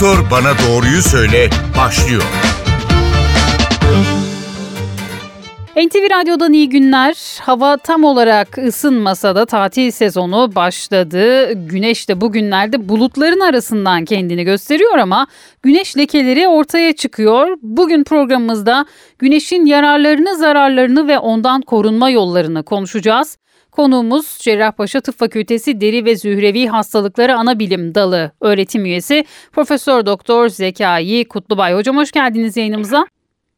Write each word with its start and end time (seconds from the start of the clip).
Doktor 0.00 0.30
Bana 0.30 0.52
Doğruyu 0.58 1.02
Söyle 1.02 1.50
başlıyor. 1.78 2.22
NTV 5.76 6.10
Radyo'dan 6.10 6.52
iyi 6.52 6.68
günler. 6.68 7.38
Hava 7.40 7.76
tam 7.76 8.04
olarak 8.04 8.58
ısınmasa 8.58 9.34
da 9.34 9.46
tatil 9.46 9.90
sezonu 9.90 10.54
başladı. 10.54 11.52
Güneş 11.52 12.08
de 12.08 12.20
bugünlerde 12.20 12.88
bulutların 12.88 13.40
arasından 13.40 14.04
kendini 14.04 14.44
gösteriyor 14.44 14.98
ama 14.98 15.26
güneş 15.62 15.96
lekeleri 15.96 16.48
ortaya 16.48 16.92
çıkıyor. 16.92 17.58
Bugün 17.62 18.04
programımızda 18.04 18.86
güneşin 19.18 19.66
yararlarını, 19.66 20.36
zararlarını 20.36 21.08
ve 21.08 21.18
ondan 21.18 21.62
korunma 21.62 22.10
yollarını 22.10 22.62
konuşacağız. 22.62 23.38
Konuğumuz 23.78 24.38
Cerrahpaşa 24.38 25.00
Tıp 25.00 25.18
Fakültesi 25.18 25.80
Deri 25.80 26.04
ve 26.04 26.16
Zührevi 26.16 26.66
Hastalıkları 26.66 27.34
Anabilim 27.34 27.94
Dalı 27.94 28.32
öğretim 28.40 28.84
üyesi 28.84 29.24
Profesör 29.52 30.06
Doktor 30.06 30.48
Zekai 30.48 31.24
Kutlubay. 31.28 31.74
Hocam 31.74 31.96
hoş 31.96 32.12
geldiniz 32.12 32.56
yayınımıza. 32.56 33.06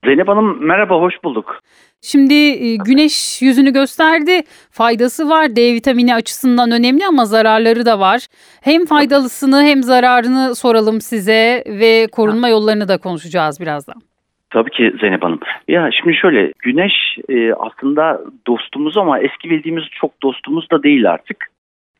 Zeynep 0.04 0.28
Hanım 0.28 0.66
merhaba, 0.66 1.00
hoş 1.00 1.14
bulduk. 1.24 1.60
Şimdi 2.02 2.34
e, 2.34 2.76
güneş 2.76 3.42
yüzünü 3.42 3.72
gösterdi. 3.72 4.42
Faydası 4.70 5.28
var. 5.28 5.56
D 5.56 5.74
vitamini 5.74 6.14
açısından 6.14 6.70
önemli 6.70 7.06
ama 7.06 7.24
zararları 7.24 7.86
da 7.86 8.00
var. 8.00 8.26
Hem 8.60 8.86
faydalısını 8.86 9.62
hem 9.62 9.82
zararını 9.82 10.54
soralım 10.54 11.00
size 11.00 11.64
ve 11.66 12.06
korunma 12.12 12.48
yollarını 12.48 12.88
da 12.88 12.98
konuşacağız 12.98 13.60
birazdan. 13.60 14.09
Tabii 14.50 14.70
ki 14.70 14.92
Zeynep 15.00 15.22
Hanım. 15.22 15.40
Ya 15.68 15.90
şimdi 15.92 16.16
şöyle 16.16 16.52
güneş 16.58 16.92
e, 17.28 17.52
aslında 17.54 18.20
dostumuz 18.46 18.96
ama 18.96 19.18
eski 19.18 19.50
bildiğimiz 19.50 19.84
çok 20.00 20.22
dostumuz 20.22 20.70
da 20.70 20.82
değil 20.82 21.10
artık. 21.10 21.46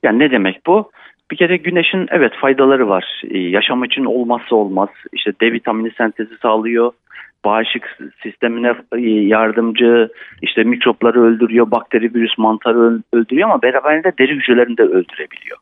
Yani 0.02 0.18
ne 0.18 0.30
demek 0.30 0.66
bu? 0.66 0.91
Bir 1.30 1.36
kere 1.36 1.56
güneşin 1.56 2.06
evet 2.10 2.33
faydaları 2.41 2.88
var. 2.88 3.22
E, 3.30 3.38
yaşam 3.38 3.84
için 3.84 4.05
olmazsa 4.05 4.56
olmaz. 4.56 4.88
İşte 5.12 5.33
D 5.41 5.52
vitamini 5.52 5.91
sentezi 5.91 6.36
sağlıyor. 6.36 6.92
Bağışıklık 7.44 8.14
sistemine 8.22 8.75
e, 8.92 9.00
yardımcı, 9.10 10.08
işte 10.42 10.64
mikropları 10.64 11.22
öldürüyor, 11.22 11.70
bakteri, 11.70 12.14
virüs, 12.14 12.38
mantarı 12.38 13.03
öldürüyor 13.12 13.48
ama 13.48 13.62
beraberinde 13.62 14.12
deri 14.19 14.32
hücrelerini 14.32 14.77
de 14.77 14.82
öldürebiliyor. 14.82 15.58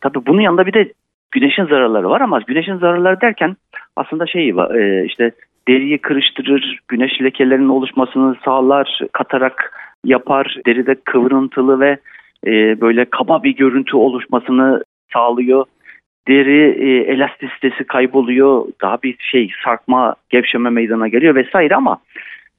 Tabii 0.00 0.26
bunun 0.26 0.40
yanında 0.40 0.66
bir 0.66 0.72
de 0.72 0.92
güneşin 1.30 1.64
zararları 1.64 2.10
var 2.10 2.20
ama 2.20 2.40
güneşin 2.46 2.76
zararları 2.76 3.20
derken 3.20 3.56
aslında 3.96 4.26
şey 4.26 4.48
e, 4.48 5.04
işte 5.04 5.32
deriyi 5.68 5.98
kırıştırır, 5.98 6.78
güneş 6.88 7.22
lekelerinin 7.22 7.68
oluşmasını 7.68 8.36
sağlar, 8.44 9.00
katarak 9.12 9.80
yapar, 10.04 10.56
deride 10.66 10.94
kıvrıntılı 11.04 11.80
ve 11.80 11.98
e, 12.46 12.80
böyle 12.80 13.04
kaba 13.04 13.42
bir 13.42 13.56
görüntü 13.56 13.96
oluşmasını 13.96 14.84
sağlıyor. 15.12 15.64
Deri 16.28 16.84
e, 16.88 17.12
elastisitesi 17.12 17.84
kayboluyor, 17.84 18.64
daha 18.82 19.02
bir 19.02 19.16
şey 19.18 19.50
sarkma, 19.64 20.14
gevşeme 20.30 20.70
meydana 20.70 21.08
geliyor 21.08 21.34
vesaire 21.34 21.76
ama 21.76 21.98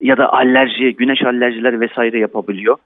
ya 0.02 0.17
da 0.17 0.34
alerji, 0.34 0.95
güneş 0.95 1.23
alerjileri 1.23 1.80
vesaire 1.80 2.19
yapabiliyor. 2.19 2.78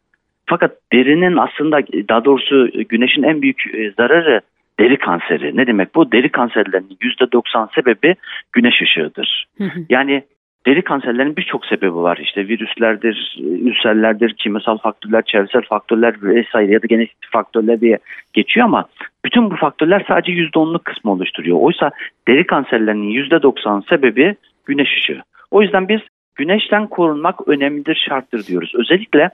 Fakat 0.45 0.71
derinin 0.93 1.37
aslında 1.37 1.79
daha 2.09 2.25
doğrusu 2.25 2.69
güneşin 2.89 3.23
en 3.23 3.41
büyük 3.41 3.75
e, 3.75 3.91
zararı 3.91 4.41
deri 4.79 4.97
kanseri. 4.97 5.57
Ne 5.57 5.67
demek 5.67 5.95
bu? 5.95 6.11
Deri 6.11 6.29
kanserlerinin 6.29 6.97
%90 7.01 7.75
sebebi 7.75 8.15
güneş 8.53 8.81
ışığıdır. 8.81 9.47
Yani 9.89 10.23
deri 10.65 10.81
kanserlerinin 10.81 11.35
birçok 11.35 11.65
sebebi 11.65 11.95
var. 11.95 12.17
İşte 12.17 12.47
virüslerdir, 12.47 13.37
ülserlerdir, 13.39 14.33
kimyasal 14.33 14.77
faktörler, 14.77 15.21
çevresel 15.21 15.61
faktörler 15.61 16.15
vesaire 16.21 16.71
ya 16.71 16.81
da 16.81 16.87
genetik 16.87 17.31
faktörler 17.31 17.81
diye 17.81 17.97
geçiyor 18.33 18.65
ama 18.65 18.85
bütün 19.25 19.51
bu 19.51 19.55
faktörler 19.55 20.05
sadece 20.07 20.31
%10'luk 20.31 20.83
kısmı 20.83 21.11
oluşturuyor. 21.11 21.57
Oysa 21.61 21.91
deri 22.27 22.47
kanserlerinin 22.47 23.11
%90 23.29 23.89
sebebi 23.89 24.35
güneş 24.65 24.97
ışığı. 24.97 25.21
O 25.51 25.61
yüzden 25.61 25.89
biz 25.89 25.99
güneşten 26.35 26.87
korunmak 26.87 27.47
önemlidir, 27.47 28.03
şarttır 28.09 28.45
diyoruz. 28.45 28.71
Özellikle 28.75 29.29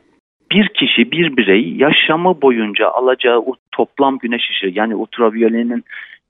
bir 0.51 0.67
kişi, 0.67 1.11
bir 1.11 1.37
birey 1.37 1.73
yaşamı 1.75 2.41
boyunca 2.41 2.89
alacağı 2.89 3.43
toplam 3.71 4.17
güneş 4.17 4.49
ışığı 4.49 4.71
yani 4.73 4.95
ultraviyolenin 4.95 5.83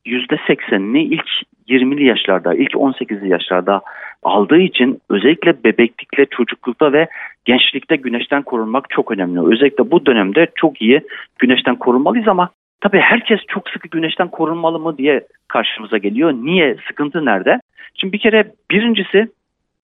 %80'ini 0.06 1.00
ilk 1.00 1.30
20'li 1.70 2.06
yaşlarda, 2.06 2.54
ilk 2.54 2.72
18'li 2.72 3.30
yaşlarda 3.30 3.82
aldığı 4.24 4.60
için 4.60 5.02
özellikle 5.10 5.64
bebeklikte, 5.64 6.26
çocuklukta 6.26 6.94
ve 6.94 7.08
gençlikte 7.46 7.96
güneşten 7.96 8.42
korunmak 8.42 8.90
çok 8.90 9.12
önemli. 9.12 9.54
Özellikle 9.54 9.92
bu 9.92 10.06
dönemde 10.06 10.48
çok 10.56 10.82
iyi 10.82 11.02
güneşten 11.40 11.76
korunmalıyız 11.76 12.28
ama 12.28 12.50
tabii 12.82 13.00
herkes 13.00 13.40
çok 13.48 13.70
sıkı 13.70 13.88
güneşten 13.88 14.28
korunmalı 14.28 14.80
mı 14.80 14.98
diye 14.98 15.24
karşımıza 15.48 15.98
geliyor. 15.98 16.34
Niye? 16.34 16.78
Sıkıntı 16.88 17.26
nerede? 17.26 17.60
Şimdi 17.96 18.14
bir 18.14 18.20
kere 18.20 18.52
birincisi 18.72 19.28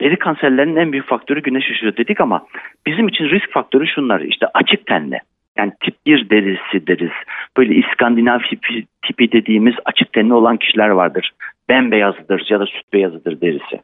deri 0.01 0.19
kanserlerinin 0.19 0.75
en 0.75 0.91
büyük 0.91 1.07
faktörü 1.07 1.41
güneş 1.41 1.72
ışığı 1.72 1.97
dedik 1.97 2.22
ama 2.22 2.45
bizim 2.88 3.07
için 3.07 3.25
risk 3.25 3.51
faktörü 3.51 3.88
şunlar 3.88 4.22
işte 4.22 4.45
açık 4.53 4.85
tenli. 4.85 5.19
Yani 5.57 5.72
tip 5.84 5.95
1 6.06 6.29
derisi 6.29 6.88
deriz. 6.88 7.12
Böyle 7.57 7.75
İskandinav 7.75 8.40
tipi, 9.03 9.31
dediğimiz 9.31 9.75
açık 9.85 10.13
tenli 10.13 10.34
olan 10.34 10.57
kişiler 10.57 10.90
vardır. 10.90 11.31
Bembeyazıdır 11.69 12.47
ya 12.50 12.59
da 12.59 12.66
süt 12.66 12.94
beyazıdır 12.94 13.41
derisi. 13.41 13.81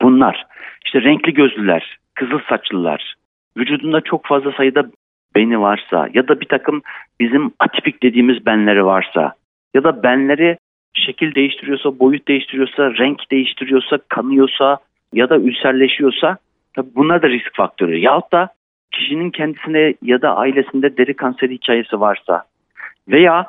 Bunlar 0.00 0.44
işte 0.86 1.02
renkli 1.02 1.34
gözlüler, 1.34 1.98
kızıl 2.14 2.38
saçlılar, 2.48 3.14
vücudunda 3.56 4.00
çok 4.00 4.26
fazla 4.26 4.52
sayıda 4.52 4.86
beni 5.34 5.60
varsa 5.60 6.08
ya 6.14 6.28
da 6.28 6.40
bir 6.40 6.46
takım 6.46 6.82
bizim 7.20 7.52
atipik 7.58 8.02
dediğimiz 8.02 8.46
benleri 8.46 8.84
varsa 8.84 9.32
ya 9.74 9.84
da 9.84 10.02
benleri 10.02 10.58
şekil 10.94 11.34
değiştiriyorsa, 11.34 11.98
boyut 11.98 12.28
değiştiriyorsa, 12.28 12.94
renk 12.94 13.30
değiştiriyorsa, 13.30 13.98
kanıyorsa 14.08 14.78
ya 15.12 15.30
da 15.30 15.36
ülserleşiyorsa 15.36 16.36
tabii 16.74 16.94
bunlar 16.94 17.22
da 17.22 17.28
risk 17.28 17.56
faktörü. 17.56 17.98
Yahut 17.98 18.32
da 18.32 18.48
kişinin 18.92 19.30
kendisine 19.30 19.94
ya 20.02 20.22
da 20.22 20.36
ailesinde 20.36 20.96
deri 20.96 21.14
kanseri 21.14 21.54
hikayesi 21.54 22.00
varsa 22.00 22.42
veya 23.08 23.46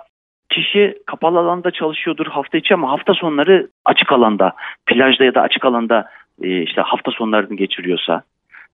kişi 0.50 0.97
kapalı 1.06 1.40
alanda 1.40 1.72
çalışıyordur 1.72 2.25
hafta 2.25 2.57
içi 2.57 2.73
ama 2.73 2.91
hafta 2.91 3.13
sonları 3.13 3.68
açık 3.85 4.12
alanda, 4.12 4.53
plajda 4.85 5.23
ya 5.23 5.35
da 5.35 5.41
açık 5.41 5.66
alanda 5.66 6.09
e, 6.41 6.62
işte 6.62 6.81
hafta 6.81 7.12
sonlarını 7.12 7.56
geçiriyorsa 7.56 8.22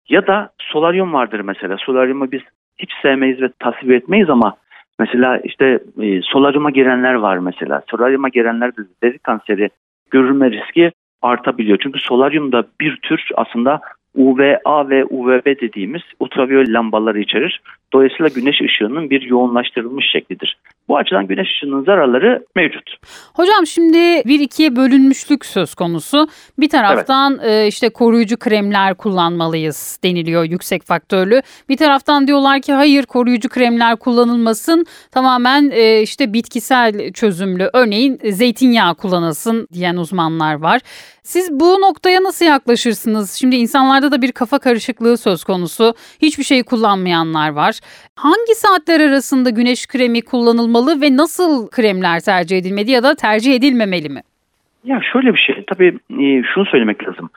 ya 0.09 0.27
da 0.27 0.49
solaryum 0.59 1.13
vardır 1.13 1.39
mesela. 1.39 1.77
Solaryumu 1.77 2.31
biz 2.31 2.41
hiç 2.77 2.89
sevmeyiz 3.01 3.41
ve 3.41 3.49
tasvip 3.59 3.91
etmeyiz 3.91 4.29
ama 4.29 4.55
mesela 4.99 5.37
işte 5.37 5.79
e, 6.01 6.21
solaryuma 6.21 6.71
girenler 6.71 7.13
var 7.13 7.37
mesela. 7.37 7.81
Solaryuma 7.89 8.29
girenlerde 8.29 8.81
deri 9.03 9.19
kanseri 9.19 9.69
görülme 10.11 10.51
riski 10.51 10.91
artabiliyor. 11.23 11.77
Çünkü 11.83 11.99
solaryumda 11.99 12.63
bir 12.81 12.95
tür 12.95 13.29
aslında 13.35 13.81
UVA 14.15 14.89
ve 14.89 15.05
UVB 15.05 15.61
dediğimiz 15.61 16.01
ultraviyol 16.19 16.65
lambaları 16.67 17.19
içerir. 17.19 17.61
Dolayısıyla 17.93 18.29
güneş 18.35 18.61
ışığının 18.61 19.09
bir 19.09 19.21
yoğunlaştırılmış 19.21 20.05
şeklidir. 20.11 20.57
Bu 20.87 20.97
açıdan 20.97 21.27
güneş 21.27 21.47
ışığının 21.55 21.83
zararları 21.83 22.45
mevcut. 22.55 22.89
Hocam 23.33 23.67
şimdi 23.67 23.97
bir 24.25 24.39
ikiye 24.39 24.75
bölünmüşlük 24.75 25.45
söz 25.45 25.75
konusu. 25.75 26.27
Bir 26.59 26.69
taraftan 26.69 27.39
evet. 27.43 27.73
işte 27.73 27.89
koruyucu 27.89 28.37
kremler 28.37 28.95
kullanmalıyız 28.95 29.99
deniliyor 30.03 30.43
yüksek 30.43 30.83
faktörlü. 30.83 31.41
Bir 31.69 31.77
taraftan 31.77 32.27
diyorlar 32.27 32.61
ki 32.61 32.73
hayır 32.73 33.05
koruyucu 33.05 33.49
kremler 33.49 33.95
kullanılmasın. 33.95 34.85
Tamamen 35.11 35.69
işte 36.01 36.33
bitkisel 36.33 37.13
çözümlü 37.13 37.69
örneğin 37.73 38.19
zeytinyağı 38.31 38.95
kullanılsın 38.95 39.67
diyen 39.73 39.95
uzmanlar 39.95 40.53
var. 40.53 40.81
Siz 41.23 41.51
bu 41.51 41.81
noktaya 41.81 42.23
nasıl 42.23 42.45
yaklaşırsınız? 42.45 43.31
Şimdi 43.31 43.55
insanlarda 43.55 44.11
da 44.11 44.21
bir 44.21 44.31
kafa 44.31 44.59
karışıklığı 44.59 45.17
söz 45.17 45.43
konusu. 45.43 45.93
Hiçbir 46.21 46.43
şey 46.43 46.63
kullanmayanlar 46.63 47.49
var. 47.49 47.79
Hangi 48.15 48.55
saatler 48.55 48.99
arasında 48.99 49.49
güneş 49.49 49.87
kremi 49.87 50.21
kullanılmalı 50.21 50.72
ve 51.01 51.17
nasıl 51.17 51.69
kremler 51.69 52.19
tercih 52.19 52.57
edilmeli 52.57 52.91
ya 52.91 53.03
da 53.03 53.15
tercih 53.15 53.55
edilmemeli 53.55 54.09
mi? 54.09 54.21
Ya 54.83 55.01
şöyle 55.13 55.33
bir 55.33 55.39
şey 55.39 55.63
tabii 55.67 55.97
e, 56.19 56.43
şunu 56.53 56.65
söylemek 56.65 57.07
lazım. 57.07 57.29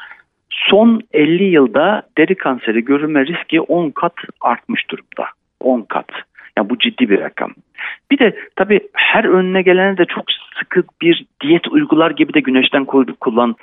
Son 0.51 1.01
50 1.13 1.45
yılda 1.45 2.03
deri 2.19 2.35
kanseri 2.35 2.85
görülme 2.85 3.27
riski 3.27 3.61
10 3.61 3.91
kat 3.91 4.15
artmış 4.41 4.91
durumda. 4.91 5.27
10 5.61 5.83
kat. 5.83 6.07
Yani 6.59 6.71
bu 6.71 6.79
ciddi 6.79 7.11
bir 7.11 7.21
rakam. 7.21 7.53
Bir 8.11 8.19
de 8.19 8.37
tabii 8.57 8.81
her 8.93 9.25
önüne 9.25 9.63
gelene 9.63 9.99
de 9.99 10.05
çok 10.05 10.25
sıkı 10.59 10.83
bir 11.03 11.25
diyet 11.41 11.69
uygular 11.69 12.11
gibi 12.11 12.35
de 12.35 12.41
güneşten 12.41 12.85
kullanın 13.21 13.57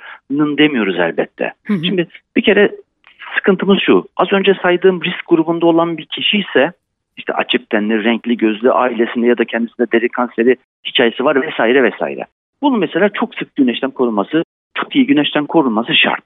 demiyoruz 0.58 0.98
elbette. 0.98 1.52
Hı 1.64 1.74
hı. 1.74 1.84
Şimdi 1.84 2.06
bir 2.36 2.42
kere 2.42 2.70
sıkıntımız 3.36 3.78
şu. 3.86 4.04
Az 4.16 4.32
önce 4.32 4.54
saydığım 4.62 5.04
risk 5.04 5.28
grubunda 5.28 5.66
olan 5.66 5.98
bir 5.98 6.06
kişi 6.06 6.38
ise 6.38 6.72
işte 7.16 7.32
açık 7.32 7.70
tenli, 7.70 8.04
renkli 8.04 8.36
gözlü, 8.36 8.72
ailesinde 8.72 9.26
ya 9.26 9.38
da 9.38 9.44
kendisinde 9.44 9.92
deri 9.92 10.08
kanseri 10.08 10.56
hikayesi 10.86 11.24
var 11.24 11.42
vesaire 11.42 11.82
vesaire. 11.82 12.24
Bunun 12.62 12.78
mesela 12.78 13.08
çok 13.08 13.34
sık 13.34 13.56
güneşten 13.56 13.90
korunması, 13.90 14.42
çok 14.74 14.96
iyi 14.96 15.06
güneşten 15.06 15.46
korunması 15.46 15.94
şart. 15.94 16.24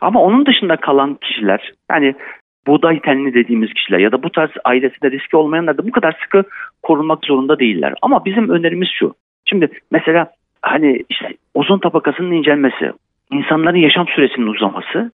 Ama 0.00 0.22
onun 0.22 0.46
dışında 0.46 0.76
kalan 0.76 1.14
kişiler 1.14 1.72
yani 1.90 2.14
buğday 2.66 3.00
tenli 3.00 3.34
dediğimiz 3.34 3.74
kişiler 3.74 3.98
ya 3.98 4.12
da 4.12 4.22
bu 4.22 4.30
tarz 4.30 4.50
ailesinde 4.64 5.10
riski 5.10 5.36
olmayanlar 5.36 5.78
da 5.78 5.86
bu 5.86 5.90
kadar 5.90 6.18
sıkı 6.24 6.44
korunmak 6.82 7.24
zorunda 7.24 7.58
değiller. 7.58 7.94
Ama 8.02 8.24
bizim 8.24 8.48
önerimiz 8.48 8.88
şu. 8.98 9.14
Şimdi 9.44 9.68
mesela 9.90 10.30
hani 10.62 11.04
işte 11.08 11.34
ozon 11.54 11.78
tabakasının 11.78 12.32
incelmesi, 12.32 12.92
insanların 13.32 13.76
yaşam 13.76 14.08
süresinin 14.08 14.46
uzaması 14.46 15.10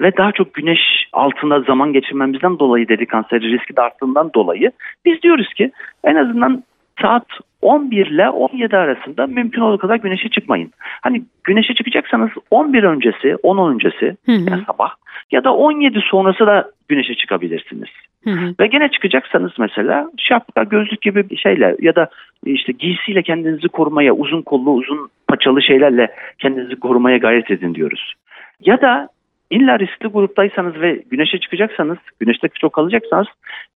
ve 0.00 0.16
daha 0.16 0.32
çok 0.32 0.54
güneş 0.54 0.80
altında 1.12 1.60
zaman 1.60 1.92
geçirmemizden 1.92 2.58
dolayı 2.58 2.88
deri 2.88 3.06
kanseri 3.06 3.52
riski 3.52 3.76
de 3.76 3.80
arttığından 3.80 4.30
dolayı 4.34 4.70
biz 5.04 5.22
diyoruz 5.22 5.54
ki 5.54 5.72
en 6.04 6.14
azından 6.14 6.62
saat 7.02 7.26
11 7.62 8.06
ile 8.06 8.30
17 8.30 8.76
arasında 8.76 9.26
mümkün 9.26 9.60
olduğu 9.60 9.78
kadar 9.78 9.96
güneşe 9.96 10.28
çıkmayın. 10.28 10.72
Hani 11.02 11.22
güneşe 11.44 11.74
çıkacaksanız 11.74 12.30
11 12.50 12.84
öncesi, 12.84 13.36
10 13.42 13.72
öncesi 13.72 14.16
Hı 14.26 14.32
hı. 14.32 14.50
yani 14.50 14.64
sabah 14.66 14.90
ya 15.30 15.44
da 15.44 15.54
17 15.54 16.00
sonrası 16.10 16.46
da 16.46 16.70
güneşe 16.88 17.14
çıkabilirsiniz. 17.14 17.88
Hı 18.24 18.30
hı. 18.30 18.54
Ve 18.60 18.66
gene 18.66 18.88
çıkacaksanız 18.88 19.52
mesela 19.58 20.10
şapka, 20.18 20.62
gözlük 20.62 21.02
gibi 21.02 21.30
bir 21.30 21.36
şeyle 21.36 21.76
ya 21.80 21.96
da 21.96 22.08
işte 22.46 22.72
giysiyle 22.72 23.22
kendinizi 23.22 23.68
korumaya, 23.68 24.12
uzun 24.12 24.42
kollu, 24.42 24.70
uzun 24.70 25.08
paçalı 25.28 25.62
şeylerle 25.62 26.14
kendinizi 26.38 26.80
korumaya 26.80 27.16
gayret 27.16 27.50
edin 27.50 27.74
diyoruz. 27.74 28.14
Ya 28.60 28.80
da 28.80 29.08
illa 29.52 29.78
riskli 29.78 30.06
gruptaysanız 30.08 30.80
ve 30.80 31.02
güneşe 31.10 31.38
çıkacaksanız, 31.38 31.98
güneşte 32.20 32.48
çok 32.60 32.72
kalacaksanız 32.72 33.26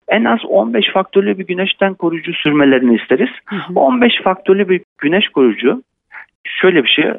en 0.08 0.24
az 0.24 0.44
15 0.44 0.92
faktörlü 0.92 1.38
bir 1.38 1.46
güneşten 1.46 1.94
koruyucu 1.94 2.32
sürmelerini 2.32 2.96
isteriz. 2.96 3.30
Hı 3.46 3.56
hı. 3.56 3.80
15 3.80 4.22
faktörlü 4.24 4.68
bir 4.68 4.80
güneş 4.98 5.28
koruyucu 5.28 5.82
şöyle 6.44 6.84
bir 6.84 6.88
şey 6.88 7.12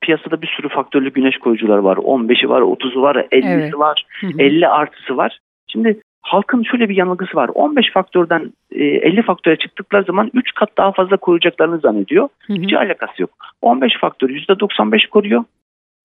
piyasada 0.00 0.42
bir 0.42 0.46
sürü 0.46 0.68
faktörlü 0.68 1.12
güneş 1.12 1.38
koruyucular 1.38 1.78
var. 1.78 1.96
15'i 1.96 2.48
var, 2.48 2.60
30'u 2.60 3.02
var, 3.02 3.16
50'si 3.16 3.48
Evet. 3.48 3.78
var, 3.78 4.04
Hı 4.20 4.26
hı. 4.26 4.32
50 4.38 4.68
artısı 4.68 5.16
var. 5.16 5.38
Şimdi 5.66 6.00
halkın 6.22 6.62
şöyle 6.62 6.88
bir 6.88 6.96
yanılgısı 6.96 7.36
var. 7.36 7.50
15 7.54 7.92
faktörden 7.92 8.52
e, 8.72 8.84
50 8.84 9.22
faktöre 9.22 9.56
çıktıkları 9.56 10.04
zaman 10.04 10.30
3 10.34 10.52
kat 10.54 10.78
daha 10.78 10.92
fazla 10.92 11.16
koruyacaklarını 11.16 11.78
zannediyor. 11.78 12.28
Hı 12.46 12.52
hı. 12.52 12.56
Hiç 12.56 12.72
alakası 12.72 13.22
yok. 13.22 13.30
15 13.62 13.92
faktör 14.00 14.28
%95 14.28 15.08
koruyor. 15.08 15.44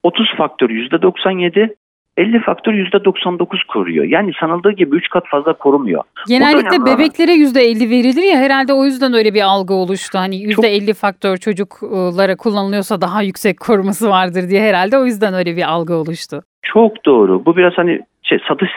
30 0.04 0.36
faktör 0.38 0.69
%97. 0.69 1.75
50 2.18 2.40
faktör 2.40 2.74
%99 2.74 3.68
koruyor. 3.68 4.06
Yani 4.06 4.32
sanıldığı 4.40 4.72
gibi 4.72 4.96
3 4.96 5.10
kat 5.10 5.28
fazla 5.28 5.54
korumuyor. 5.54 6.04
Genellikle 6.28 6.86
bebeklere 6.86 7.32
%50 7.32 7.90
verilir 7.90 8.24
ya 8.34 8.38
herhalde 8.38 8.74
o 8.74 8.86
yüzden 8.86 9.14
öyle 9.14 9.34
bir 9.34 9.42
algı 9.42 9.74
oluştu. 9.74 10.18
Hani 10.18 10.36
%50 10.36 10.94
faktör 10.94 11.38
çocuklara 11.38 12.36
kullanılıyorsa 12.36 13.02
daha 13.02 13.22
yüksek 13.22 13.60
koruması 13.60 14.10
vardır 14.10 14.50
diye 14.50 14.62
herhalde 14.62 14.98
o 14.98 15.06
yüzden 15.06 15.34
öyle 15.34 15.58
bir 15.58 15.64
algı 15.64 15.96
oluştu. 15.96 16.42
Çok 16.64 17.06
doğru. 17.06 17.46
Bu 17.46 17.58
biraz 17.58 17.74
hani 17.76 18.00
şey, 18.24 18.40
satış 18.48 18.70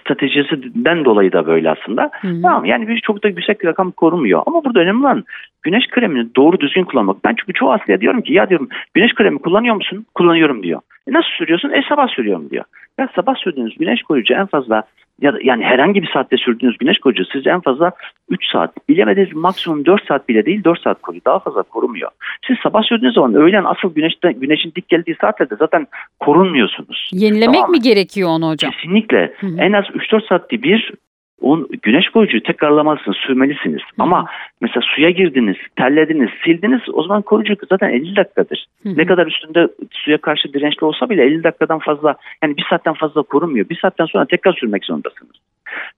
stratejisinden 0.00 1.04
dolayı 1.04 1.32
da 1.32 1.46
böyle 1.46 1.70
aslında. 1.70 2.10
Hı. 2.20 2.42
Tamam 2.42 2.64
yani 2.64 2.88
bir 2.88 3.00
çok 3.00 3.24
da 3.24 3.28
yüksek 3.28 3.64
rakam 3.64 3.90
korumuyor. 3.90 4.42
Ama 4.46 4.64
burada 4.64 4.80
önemli 4.80 5.06
olan 5.06 5.24
güneş 5.62 5.86
kremini 5.86 6.34
doğru 6.36 6.60
düzgün 6.60 6.84
kullanmak. 6.84 7.24
Ben 7.24 7.34
çünkü 7.40 7.52
çoğu 7.52 7.72
hastaya 7.72 8.00
diyorum 8.00 8.22
ki 8.22 8.32
ya 8.32 8.48
diyorum 8.48 8.68
güneş 8.94 9.14
kremi 9.14 9.38
kullanıyor 9.38 9.74
musun? 9.74 10.06
Kullanıyorum 10.14 10.62
diyor. 10.62 10.80
E 11.08 11.12
nasıl 11.12 11.30
sürüyorsun? 11.38 11.70
E 11.70 11.82
sabah 11.88 12.08
sürüyorum 12.08 12.50
diyor. 12.50 12.64
Ya 12.98 13.08
sabah 13.16 13.34
sürdüğünüz 13.34 13.78
güneş 13.78 14.02
koruyucu 14.02 14.34
en 14.34 14.46
fazla 14.46 14.82
ya 15.20 15.34
da 15.34 15.38
yani 15.42 15.64
herhangi 15.64 16.02
bir 16.02 16.10
saatte 16.12 16.36
sürdüğünüz 16.36 16.78
güneş 16.78 16.98
koruyucu 16.98 17.24
sizi 17.32 17.48
en 17.48 17.60
fazla 17.60 17.92
3 18.30 18.46
saat 18.52 18.88
bilemediniz 18.88 19.32
maksimum 19.32 19.84
4 19.84 20.06
saat 20.06 20.28
bile 20.28 20.46
değil 20.46 20.64
4 20.64 20.80
saat 20.82 21.02
koruyor. 21.02 21.24
Daha 21.24 21.38
fazla 21.38 21.62
korumuyor. 21.62 22.10
Siz 22.46 22.56
sabah 22.62 22.82
sürdüğünüz 22.82 23.14
zaman 23.14 23.34
öğlen 23.34 23.64
asıl 23.64 23.94
güneşten, 23.94 24.40
güneşin 24.40 24.72
dik 24.76 24.88
geldiği 24.88 25.16
saatlerde 25.20 25.56
zaten 25.56 25.86
korunmuyorsunuz. 26.20 27.10
Yenilemek 27.12 27.54
Tamam. 27.54 27.70
mi 27.70 27.80
gerekiyor 27.80 28.28
onu 28.28 28.50
hocam? 28.50 28.70
Kesinlikle. 28.70 29.34
Hı 29.40 29.46
hı. 29.46 29.56
En 29.58 29.72
az 29.72 29.84
3-4 29.84 30.28
saatte 30.28 30.62
bir 30.62 30.92
on, 31.40 31.68
güneş 31.82 32.08
koruyucuyu 32.08 32.42
tekrarlamalısınız, 32.42 33.16
sürmelisiniz. 33.16 33.82
Ama 33.98 34.26
mesela 34.60 34.82
suya 34.94 35.10
girdiniz, 35.10 35.56
terlediniz, 35.76 36.30
sildiniz 36.44 36.80
o 36.92 37.02
zaman 37.02 37.22
koruyucu 37.22 37.56
zaten 37.68 37.90
50 37.90 38.16
dakikadır. 38.16 38.66
Hı 38.82 38.88
hı. 38.88 38.96
Ne 38.96 39.06
kadar 39.06 39.26
üstünde 39.26 39.68
suya 39.90 40.18
karşı 40.18 40.52
dirençli 40.52 40.84
olsa 40.84 41.10
bile 41.10 41.24
50 41.24 41.44
dakikadan 41.44 41.78
fazla 41.78 42.16
yani 42.42 42.56
bir 42.56 42.64
saatten 42.70 42.94
fazla 42.94 43.22
korumuyor. 43.22 43.68
Bir 43.68 43.78
saatten 43.82 44.06
sonra 44.06 44.24
tekrar 44.24 44.52
sürmek 44.52 44.84
zorundasınız. 44.84 45.32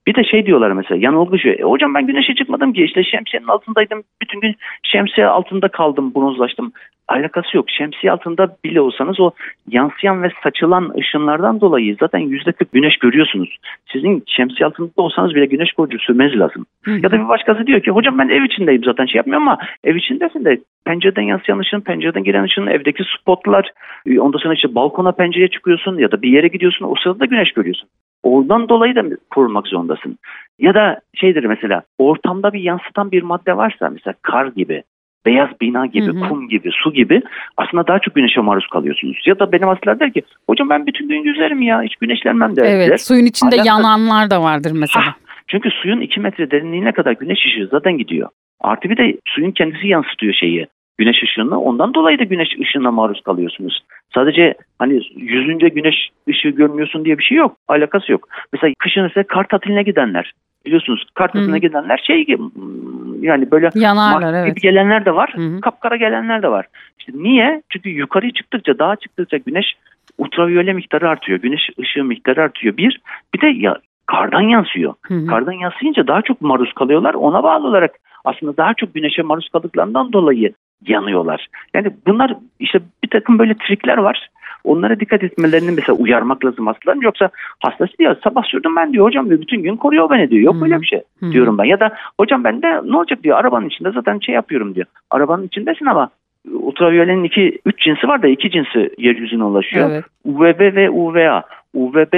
Bir 0.07 0.15
de 0.15 0.25
şey 0.25 0.47
diyorlar 0.47 0.73
mesela 0.73 1.01
yanılgı 1.01 1.39
şu. 1.39 1.49
E, 1.49 1.63
hocam 1.63 1.95
ben 1.95 2.07
güneşe 2.07 2.35
çıkmadım 2.35 2.73
ki 2.73 2.85
işte 2.85 3.05
şemsiyenin 3.05 3.49
altındaydım. 3.49 4.03
Bütün 4.23 4.41
gün 4.41 4.57
şemsiye 4.83 5.27
altında 5.27 5.69
kaldım 5.69 6.15
bronzlaştım. 6.15 6.73
Alakası 7.09 7.57
yok. 7.57 7.71
Şemsiye 7.71 8.13
altında 8.13 8.57
bile 8.65 8.81
olsanız 8.81 9.21
o 9.21 9.31
yansıyan 9.69 10.23
ve 10.23 10.31
saçılan 10.43 10.93
ışınlardan 10.99 11.61
dolayı 11.61 11.97
zaten 12.01 12.21
%40 12.21 12.67
güneş 12.73 12.97
görüyorsunuz. 12.97 13.57
Sizin 13.93 14.25
şemsiye 14.27 14.67
altında 14.67 14.91
olsanız 14.97 15.35
bile 15.35 15.47
güneş 15.47 15.73
koruyucu 15.73 15.99
sürmeniz 16.05 16.39
lazım. 16.39 16.67
Hı 16.83 16.91
hı. 16.91 17.01
Ya 17.03 17.11
da 17.11 17.21
bir 17.25 17.29
başkası 17.29 17.67
diyor 17.67 17.81
ki 17.81 17.91
hocam 17.91 18.19
ben 18.19 18.29
ev 18.29 18.43
içindeyim 18.43 18.85
zaten 18.85 19.07
şey 19.07 19.17
yapmıyorum 19.17 19.49
ama 19.49 19.59
ev 19.85 19.97
içindesin 19.97 20.45
de 20.45 20.61
pencereden 20.85 21.23
yansıyan 21.23 21.59
ışın, 21.59 21.81
pencereden 21.81 22.25
giren 22.25 22.45
ışın, 22.45 22.67
evdeki 22.67 23.05
spotlar, 23.19 23.71
e, 24.07 24.21
ondan 24.21 24.39
sonra 24.39 24.55
işte 24.55 24.75
balkona 24.75 25.13
pencereye 25.13 25.49
çıkıyorsun 25.49 25.99
ya 25.99 26.13
da 26.13 26.23
bir 26.23 26.31
yere 26.31 26.49
gidiyorsun 26.49 26.85
o 26.85 26.95
sırada 27.03 27.21
da 27.21 27.25
güneş 27.25 27.53
görüyorsun. 27.53 27.89
Oradan 28.23 28.69
dolayı 28.69 28.95
da 28.97 29.03
korunmak 29.31 29.67
zorundasın. 29.67 30.19
Ya 30.59 30.75
da 30.75 31.01
şeydir 31.15 31.45
mesela 31.45 31.83
ortamda 31.99 32.53
bir 32.53 32.61
yansıtan 32.61 33.11
bir 33.13 33.23
madde 33.23 33.57
varsa 33.57 33.91
mesela 33.91 34.15
kar 34.23 34.47
gibi, 34.47 34.83
beyaz 35.27 35.49
bina 35.61 35.87
gibi, 35.87 36.07
Hı 36.07 36.25
hı. 36.25 36.29
kum 36.29 36.49
gibi, 36.49 36.71
su 36.73 36.93
gibi 36.93 37.23
aslında 37.57 37.87
daha 37.87 37.99
çok 37.99 38.15
güneşe 38.15 38.41
maruz 38.41 38.67
kalıyorsunuz. 38.67 39.17
Ya 39.27 39.39
da 39.39 39.53
benim 39.53 39.69
hastalar 39.69 40.01
der 40.01 40.13
ki 40.13 40.23
hocam 40.49 40.71
ben 40.71 40.87
bütün 40.87 41.09
gün 41.09 41.23
yüzerim 41.23 41.63
ya 41.63 41.83
hiç 41.83 41.97
güneşlenmem 41.97 42.57
der. 42.57 42.65
der. 42.65 42.71
Evet 42.77 43.01
suyun 43.01 43.25
içinde 43.27 43.55
Alakası- 43.55 43.69
yananlar 43.69 44.31
da 44.31 44.43
vardır 44.43 44.73
mesela. 44.75 45.07
Hah, 45.07 45.13
çünkü 45.49 45.71
suyun 45.71 46.01
2 46.01 46.21
metre 46.21 46.51
derinliğine 46.51 46.93
kadar 46.93 47.13
güneş 47.13 47.39
ışığı 47.47 47.69
zaten 47.71 47.99
gidiyor. 47.99 48.29
Artı 48.61 48.91
bir 48.91 48.97
de 48.97 49.17
suyun 49.27 49.51
kendisi 49.51 49.89
yansıtıyor 49.89 50.33
şeyi. 50.35 50.67
Güneş 51.01 51.23
ışığını. 51.23 51.61
Ondan 51.61 51.95
dolayı 51.95 52.19
da 52.19 52.25
güneş 52.25 52.49
ışığına 52.61 52.91
maruz 52.91 53.21
kalıyorsunuz. 53.21 53.81
Sadece 54.15 54.55
hani 54.79 55.01
yüzünce 55.17 55.69
güneş 55.69 56.09
ışığı 56.29 56.49
görmüyorsun 56.49 57.05
diye 57.05 57.19
bir 57.19 57.23
şey 57.23 57.39
yok. 57.39 57.57
Alakası 57.69 58.13
yok. 58.13 58.29
Mesela 58.53 58.75
kışın 58.79 59.09
ise 59.09 59.23
kar 59.23 59.49
tatiline 59.49 59.83
gidenler. 59.83 60.33
Biliyorsunuz 60.67 61.05
kar 61.15 61.29
tatiline 61.29 61.57
Hı. 61.57 61.61
gidenler 61.61 62.03
şey 62.07 62.27
gibi 62.27 62.43
hmm, 62.43 63.23
yani 63.23 63.51
böyle 63.51 63.71
Yanarlar 63.75 64.35
evet. 64.35 64.49
gibi 64.49 64.61
gelenler 64.61 65.05
de 65.05 65.15
var. 65.15 65.33
Hı. 65.37 65.61
Kapkara 65.61 65.97
gelenler 65.97 66.43
de 66.43 66.49
var. 66.49 66.67
İşte 66.99 67.13
niye? 67.15 67.63
Çünkü 67.69 67.89
yukarı 67.89 68.33
çıktıkça, 68.33 68.79
dağa 68.79 68.97
çıktıkça 68.97 69.37
güneş 69.37 69.75
ultraviyole 70.19 70.73
miktarı 70.73 71.09
artıyor. 71.09 71.39
Güneş 71.39 71.71
ışığı 71.81 72.05
miktarı 72.05 72.43
artıyor. 72.43 72.77
Bir, 72.77 73.01
bir 73.35 73.41
de 73.41 73.47
ya, 73.47 73.77
kardan 74.07 74.43
yansıyor. 74.43 74.95
Hı 75.03 75.15
hı. 75.15 75.27
Kardan 75.27 75.53
yansıyınca 75.53 76.07
daha 76.07 76.23
çok 76.23 76.41
maruz 76.41 76.73
kalıyorlar. 76.73 77.15
Ona 77.15 77.43
bağlı 77.43 77.67
olarak 77.67 77.91
aslında 78.25 78.57
daha 78.57 78.75
çok 78.75 78.95
güneşe 78.95 79.23
maruz 79.23 79.49
kaldıklarından 79.49 80.13
dolayı 80.13 80.53
yanıyorlar. 80.87 81.47
Yani 81.75 81.91
bunlar 82.07 82.37
işte 82.61 82.81
bir 83.05 83.09
takım 83.09 83.39
böyle 83.39 83.55
trikler 83.55 83.99
var. 83.99 84.29
Onlara 84.65 85.01
dikkat 85.01 85.23
etmelerini 85.23 85.71
mesela 85.71 85.97
uyarmak 85.99 86.45
lazım 86.45 86.67
hastaların. 86.67 87.01
Yoksa 87.01 87.31
hastası 87.59 87.99
diyor 87.99 88.17
sabah 88.25 88.45
sürdüm 88.45 88.77
ben 88.77 88.93
diyor 88.93 89.05
hocam 89.05 89.29
diyor 89.29 89.41
bütün 89.41 89.63
gün 89.63 89.77
koruyor 89.77 90.11
beni 90.11 90.31
diyor. 90.31 90.43
Yok 90.43 90.55
hı. 90.55 90.65
öyle 90.65 90.81
bir 90.81 90.87
şey 90.87 91.03
diyorum 91.33 91.59
ben. 91.59 91.65
Ya 91.65 91.81
da 91.81 91.97
hocam 92.21 92.45
ben 92.45 92.63
de 92.63 92.81
ne 92.85 92.97
olacak 92.97 93.23
diyor 93.23 93.39
arabanın 93.39 93.69
içinde 93.69 93.91
zaten 93.91 94.19
şey 94.19 94.35
yapıyorum 94.35 94.75
diyor. 94.75 94.87
Arabanın 95.11 95.47
içindesin 95.47 95.87
ama 95.87 96.11
ultraviyolenin 96.53 97.25
iki, 97.25 97.59
üç 97.67 97.83
cinsi 97.83 98.09
var 98.09 98.23
da 98.23 98.29
iki 98.29 98.51
cinsi 98.51 98.91
yeryüzüne 98.99 99.45
ulaşıyor. 99.45 99.91
Evet. 99.91 100.05
UVB 100.25 100.77
ve 100.77 100.91
UVA. 100.91 101.43
UVB 101.75 102.15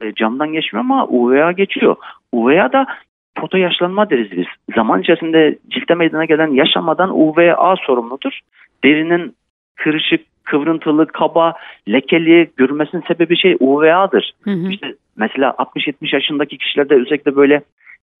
e, 0.00 0.14
camdan 0.16 0.52
geçmiyor 0.52 0.84
ama 0.84 1.06
UVA 1.06 1.52
geçiyor. 1.52 1.96
UVA 2.32 2.72
da 2.72 2.86
foto 3.40 3.56
yaşlanma 3.58 4.10
deriz 4.10 4.30
biz. 4.30 4.46
Zaman 4.74 5.00
içerisinde 5.00 5.58
ciltte 5.70 5.94
meydana 5.94 6.24
gelen 6.24 6.50
yaşlanmadan 6.50 7.10
UVA 7.12 7.76
sorumludur. 7.86 8.40
Derinin 8.84 9.34
kırışık, 9.76 10.20
kıvrıntılı, 10.44 11.06
kaba, 11.06 11.54
lekeli 11.88 12.50
görünmesinin 12.56 13.04
sebebi 13.08 13.36
şey 13.36 13.56
UVA'dır. 13.60 14.32
Hı 14.42 14.50
hı. 14.50 14.70
İşte 14.70 14.94
mesela 15.16 15.50
60-70 15.50 16.14
yaşındaki 16.14 16.58
kişilerde 16.58 16.94
özellikle 16.94 17.36
böyle 17.36 17.62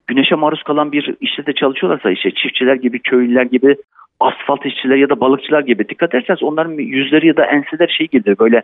güneşe 0.06 0.34
maruz 0.34 0.62
kalan 0.62 0.92
bir 0.92 1.14
işte 1.20 1.46
de 1.46 1.52
çalışıyorlarsa 1.52 2.10
işte 2.10 2.30
çiftçiler 2.30 2.74
gibi, 2.74 2.98
köylüler 2.98 3.42
gibi, 3.42 3.76
asfalt 4.20 4.66
işçiler 4.66 4.96
ya 4.96 5.08
da 5.08 5.20
balıkçılar 5.20 5.60
gibi 5.60 5.88
dikkat 5.88 6.14
ederseniz 6.14 6.42
onların 6.42 6.72
yüzleri 6.72 7.26
ya 7.26 7.36
da 7.36 7.44
enseleri 7.44 7.92
şey 7.92 8.06
gibidir 8.06 8.38
böyle 8.38 8.62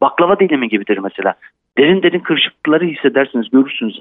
baklava 0.00 0.38
dilimi 0.38 0.68
gibidir 0.68 0.98
mesela. 0.98 1.34
Derin 1.78 2.02
derin 2.02 2.20
kırışıklıkları 2.20 2.84
hissedersiniz, 2.84 3.50
görürsünüz. 3.50 4.00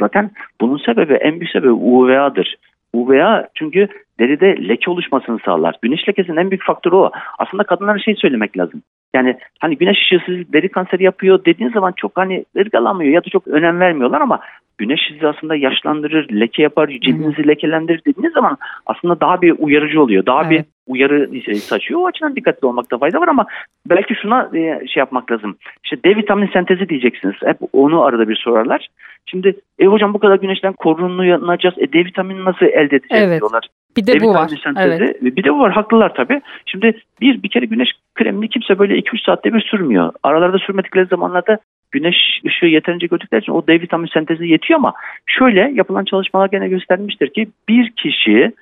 Zaten 0.00 0.30
bunun 0.60 0.78
sebebi 0.78 1.14
en 1.14 1.40
büyük 1.40 1.52
sebebi 1.52 1.72
UVA'dır. 1.72 2.56
UVA 2.92 3.48
çünkü 3.54 3.88
deride 4.20 4.68
leke 4.68 4.90
oluşmasını 4.90 5.38
sağlar. 5.44 5.74
Güneş 5.82 6.08
lekesinin 6.08 6.36
en 6.36 6.50
büyük 6.50 6.64
faktörü 6.64 6.94
o. 6.94 7.10
Aslında 7.38 7.64
kadınlara 7.64 7.98
şey 7.98 8.14
söylemek 8.14 8.58
lazım. 8.58 8.82
Yani 9.14 9.38
hani 9.60 9.76
güneş 9.76 9.98
ışığı 10.02 10.52
deri 10.52 10.68
kanseri 10.68 11.02
yapıyor 11.04 11.44
dediğin 11.44 11.70
zaman 11.70 11.92
çok 11.96 12.16
hani 12.16 12.44
ırgalamıyor 12.56 13.12
ya 13.12 13.20
da 13.20 13.30
çok 13.30 13.48
önem 13.48 13.80
vermiyorlar 13.80 14.20
ama 14.20 14.40
güneş 14.78 15.00
sizi 15.08 15.28
aslında 15.28 15.56
yaşlandırır, 15.56 16.40
leke 16.40 16.62
yapar, 16.62 16.88
cildinizi 16.88 17.48
lekelendirir 17.48 18.02
dediğiniz 18.06 18.32
zaman 18.32 18.56
aslında 18.86 19.20
daha 19.20 19.42
bir 19.42 19.54
uyarıcı 19.58 20.02
oluyor. 20.02 20.26
Daha 20.26 20.50
bir 20.50 20.56
Evet. 20.56 20.66
Uyarı 20.86 21.56
saçıyor. 21.60 22.00
O 22.00 22.06
açıdan 22.06 22.36
dikkatli 22.36 22.66
olmakta 22.66 22.98
fayda 22.98 23.20
var 23.20 23.28
ama 23.28 23.46
belki 23.86 24.14
şuna 24.14 24.50
e, 24.54 24.86
şey 24.86 25.00
yapmak 25.00 25.32
lazım. 25.32 25.56
İşte 25.84 25.96
D 26.04 26.16
vitamini 26.16 26.50
sentezi 26.52 26.88
diyeceksiniz. 26.88 27.34
Hep 27.44 27.56
onu 27.72 28.02
arada 28.02 28.28
bir 28.28 28.36
sorarlar. 28.36 28.88
Şimdi 29.26 29.56
e 29.78 29.86
hocam 29.86 30.14
bu 30.14 30.18
kadar 30.18 30.36
güneşten 30.36 30.72
korunacağız. 30.72 31.74
E 31.78 31.92
D 31.92 31.98
vitamini 32.04 32.44
nasıl 32.44 32.66
elde 32.66 32.96
edeceğiz 32.96 33.24
Evet. 33.28 33.40
diyorlar. 33.40 33.66
Bir 33.96 34.06
de 34.06 34.12
D 34.12 34.20
bu 34.20 34.34
var. 34.34 34.48
sentezi. 34.64 35.04
Evet. 35.04 35.22
Bir 35.22 35.44
de 35.44 35.52
bu 35.52 35.58
var. 35.58 35.72
Haklılar 35.72 36.14
tabii. 36.14 36.40
Şimdi 36.66 37.00
bir 37.20 37.42
bir 37.42 37.48
kere 37.48 37.66
güneş 37.66 37.88
kremini 38.14 38.48
kimse 38.48 38.78
böyle 38.78 38.98
2-3 38.98 39.24
saatte 39.26 39.54
bir 39.54 39.60
sürmüyor. 39.60 40.12
Aralarda 40.22 40.58
sürmedikleri 40.58 41.06
zamanlarda 41.06 41.58
güneş 41.90 42.16
ışığı 42.46 42.66
yeterince 42.66 43.06
gördükleri 43.06 43.42
için 43.42 43.52
o 43.52 43.66
D 43.66 43.80
vitamini 43.80 44.10
sentezi 44.10 44.48
yetiyor 44.48 44.78
ama 44.78 44.92
şöyle 45.26 45.72
yapılan 45.74 46.04
çalışmalar 46.04 46.48
gene 46.48 46.68
göstermiştir 46.68 47.28
ki 47.28 47.48
bir 47.68 47.90
kişi 47.90 48.52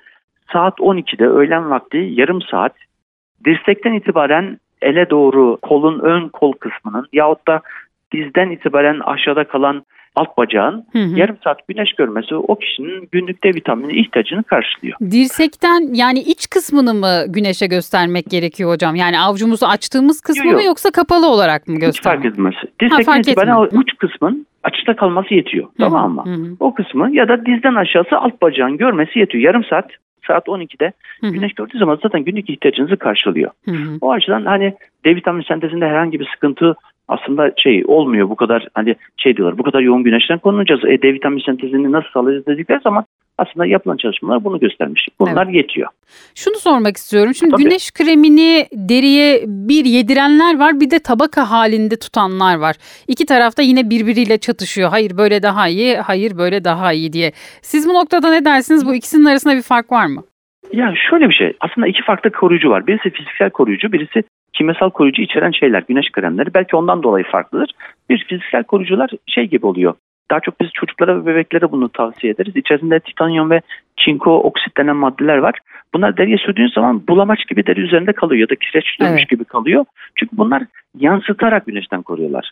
saat 0.53 0.79
12'de 0.79 1.27
öğlen 1.27 1.69
vakti 1.69 1.97
yarım 2.11 2.41
saat 2.41 2.73
dirsekten 3.45 3.93
itibaren 3.93 4.57
ele 4.81 5.09
doğru 5.09 5.57
kolun 5.61 5.99
ön 5.99 6.29
kol 6.29 6.53
kısmının 6.53 7.07
yahut 7.13 7.47
da 7.47 7.61
dizden 8.13 8.49
itibaren 8.49 8.99
aşağıda 8.99 9.43
kalan 9.43 9.83
alt 10.15 10.37
bacağın 10.37 10.85
Hı 10.91 10.99
hı. 10.99 11.19
yarım 11.19 11.37
saat 11.43 11.67
güneş 11.67 11.93
görmesi 11.93 12.35
o 12.35 12.55
kişinin 12.55 13.09
günlük 13.11 13.43
D 13.43 13.49
vitamini 13.49 13.93
ihtiyacını 13.99 14.43
karşılıyor. 14.43 14.97
Dirsekten 15.11 15.93
yani 15.93 16.19
iç 16.19 16.49
kısmını 16.49 16.93
mı 16.93 17.23
güneşe 17.27 17.67
göstermek 17.67 18.25
gerekiyor 18.29 18.69
hocam? 18.73 18.95
Yani 18.95 19.19
avucumuzu 19.19 19.65
açtığımız 19.65 20.21
kısmı 20.21 20.45
Yok, 20.45 20.53
mı 20.55 20.61
yok. 20.61 20.67
yoksa 20.67 20.91
kapalı 20.91 21.27
olarak 21.27 21.67
mı 21.67 21.73
Hiç 21.75 21.81
fark 21.81 21.93
göstermek? 22.23 22.25
etmez. 22.25 22.53
Ha, 22.55 22.61
Dirsekten 22.81 23.03
fark 23.05 23.27
itibaren 23.27 23.55
o 23.55 23.61
uç 23.71 23.97
kısmın 23.97 24.45
açıkta 24.63 24.95
kalması 24.95 25.33
yetiyor. 25.33 25.65
Hı 25.65 25.69
hı, 25.69 25.77
Tamam 25.79 26.11
mı? 26.15 26.23
hı 26.25 26.33
hı, 26.33 26.55
O 26.59 26.73
kısmı 26.73 27.11
ya 27.15 27.27
da 27.27 27.45
dizden 27.45 27.75
aşağısı 27.75 28.17
alt 28.17 28.41
bacağın 28.41 28.77
görmesi 28.77 29.19
yetiyor. 29.19 29.43
Yarım 29.43 29.63
saat 29.63 29.89
saat 30.31 30.47
12'de 30.47 30.93
hı 31.21 31.27
hı, 31.27 31.31
güneş 31.31 31.53
gördüğü 31.53 31.77
zaman 31.77 31.99
zaten 32.03 32.23
günlük 32.23 32.49
ihtiyacınızı 32.49 32.97
karşılıyor. 32.97 33.51
hı 33.65 33.71
hı. 33.71 33.97
O 34.01 34.11
açıdan 34.11 34.45
hani 34.45 34.73
D 35.05 35.15
vitamini 35.15 35.45
sentezinde 35.45 35.85
herhangi 35.85 36.19
bir 36.19 36.29
sıkıntı 36.33 36.75
aslında 37.07 37.51
şey 37.57 37.83
olmuyor 37.87 38.29
bu 38.29 38.35
kadar 38.35 38.67
hani 38.73 38.95
şey 39.17 39.37
diyorlar 39.37 39.57
bu 39.57 39.63
kadar 39.63 39.79
yoğun 39.79 40.03
güneşten 40.03 40.39
korunacağız. 40.39 40.85
E, 40.85 41.01
D 41.01 41.13
vitamini 41.13 41.41
sentezini 41.41 41.91
nasıl 41.91 42.09
sağlayacağız 42.09 42.47
dedikleri 42.47 42.79
zaman 42.83 43.05
aslında 43.37 43.65
yapılan 43.65 43.97
çalışmalar 43.97 44.43
bunu 44.43 44.59
göstermiş. 44.59 45.07
Bunlar 45.19 45.47
yetiyor. 45.47 45.89
Şunu 46.35 46.55
sormak 46.55 46.97
istiyorum. 46.97 47.33
Şimdi 47.33 47.51
Tabii. 47.51 47.63
güneş 47.63 47.91
kremini 47.91 48.67
deriye 48.73 49.43
bir 49.47 49.85
yedirenler 49.85 50.59
var 50.59 50.79
bir 50.79 50.91
de 50.91 50.99
tabaka 50.99 51.51
halinde 51.51 51.99
tutanlar 51.99 52.55
var. 52.55 52.75
İki 53.07 53.25
tarafta 53.25 53.61
yine 53.61 53.89
birbiriyle 53.89 54.37
çatışıyor. 54.37 54.89
Hayır 54.89 55.17
böyle 55.17 55.43
daha 55.43 55.67
iyi, 55.67 55.97
hayır 55.97 56.37
böyle 56.37 56.63
daha 56.63 56.93
iyi 56.93 57.13
diye. 57.13 57.31
Siz 57.61 57.89
bu 57.89 57.93
noktada 57.93 58.29
ne 58.29 58.45
dersiniz? 58.45 58.85
Bu 58.85 58.95
ikisinin 58.95 59.25
arasında 59.25 59.55
bir 59.55 59.61
fark 59.61 59.91
var 59.91 60.05
mı? 60.05 60.23
Ya 60.73 60.93
şöyle 61.09 61.29
bir 61.29 61.33
şey. 61.33 61.53
Aslında 61.59 61.87
iki 61.87 62.03
farklı 62.03 62.31
koruyucu 62.31 62.69
var. 62.69 62.87
Birisi 62.87 63.09
fiziksel 63.09 63.49
koruyucu, 63.49 63.91
birisi 63.91 64.23
kimyasal 64.53 64.89
koruyucu 64.89 65.21
içeren 65.21 65.51
şeyler, 65.51 65.83
güneş 65.87 66.11
kremleri. 66.11 66.53
Belki 66.53 66.75
ondan 66.75 67.03
dolayı 67.03 67.25
farklıdır. 67.31 67.71
Bir 68.09 68.25
fiziksel 68.29 68.63
koruyucular 68.63 69.09
şey 69.27 69.45
gibi 69.45 69.65
oluyor. 69.65 69.93
Daha 70.31 70.39
çok 70.39 70.61
biz 70.61 70.69
çocuklara 70.73 71.21
ve 71.21 71.25
bebeklere 71.25 71.71
bunu 71.71 71.89
tavsiye 71.89 72.33
ederiz. 72.33 72.55
İçerisinde 72.55 72.99
titanyum 72.99 73.49
ve 73.49 73.61
çinko 73.97 74.31
oksit 74.43 74.77
denen 74.77 74.95
maddeler 74.95 75.37
var. 75.37 75.59
Bunlar 75.93 76.17
deriye 76.17 76.37
sürdüğünüz 76.37 76.73
zaman 76.73 77.07
bulamaç 77.07 77.47
gibi 77.47 77.65
deri 77.65 77.81
üzerinde 77.81 78.13
kalıyor 78.13 78.41
ya 78.41 78.49
da 78.49 78.55
kireç 78.55 78.99
dönmüş 78.99 79.19
Evet. 79.19 79.29
gibi 79.29 79.43
kalıyor. 79.43 79.85
Çünkü 80.15 80.37
bunlar 80.37 80.63
yansıtarak 80.97 81.65
güneşten 81.65 82.01
koruyorlar. 82.01 82.51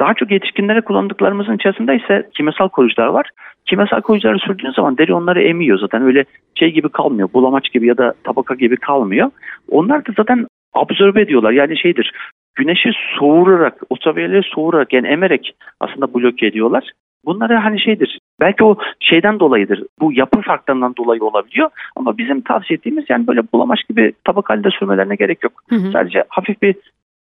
Daha 0.00 0.14
çok 0.14 0.30
yetişkinlere 0.30 0.80
kullandıklarımızın 0.80 1.56
içerisinde 1.56 1.96
ise 1.96 2.28
kimyasal 2.36 2.68
koruyucular 2.68 3.06
var. 3.06 3.30
Kimyasal 3.66 4.00
koruyucuları 4.00 4.38
sürdüğünüz 4.38 4.74
zaman 4.74 4.98
deri 4.98 5.14
onları 5.14 5.42
emiyor 5.42 5.78
zaten 5.78 6.02
öyle 6.02 6.24
şey 6.54 6.72
gibi 6.72 6.88
kalmıyor. 6.88 7.28
Bulamaç 7.34 7.72
gibi 7.72 7.86
ya 7.86 7.98
da 7.98 8.14
tabaka 8.24 8.54
gibi 8.54 8.76
kalmıyor. 8.76 9.30
Onlar 9.70 10.06
da 10.06 10.12
zaten 10.16 10.46
absorbe 10.74 11.20
ediyorlar. 11.20 11.52
Yani 11.52 11.78
şeydir 11.78 12.12
güneşi 12.54 12.90
soğurarak, 13.18 13.82
ultraviyole 13.90 14.42
soğurarak 14.42 14.92
yani 14.92 15.06
emerek 15.06 15.54
aslında 15.80 16.14
bloke 16.14 16.46
ediyorlar. 16.46 16.90
Bunları 17.26 17.54
hani 17.54 17.80
şeydir 17.80 18.18
belki 18.40 18.64
o 18.64 18.76
şeyden 19.00 19.40
dolayıdır 19.40 19.82
bu 20.00 20.12
yapı 20.12 20.40
farklarından 20.40 20.96
dolayı 20.96 21.24
olabiliyor 21.24 21.70
ama 21.96 22.18
bizim 22.18 22.40
tavsiye 22.40 22.76
ettiğimiz 22.76 23.04
yani 23.08 23.26
böyle 23.26 23.40
bulamaç 23.52 23.88
gibi 23.88 24.12
tabak 24.24 24.50
halinde 24.50 24.70
sürmelerine 24.70 25.14
gerek 25.14 25.44
yok. 25.44 25.52
Hı 25.68 25.76
hı. 25.76 25.90
Sadece 25.92 26.24
hafif 26.28 26.62
bir 26.62 26.74